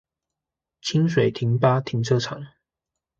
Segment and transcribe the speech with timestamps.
[0.81, 2.43] 清水停八停車場